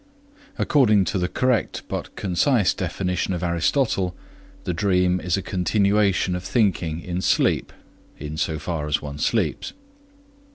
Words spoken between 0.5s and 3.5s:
According to the correct but concise definition of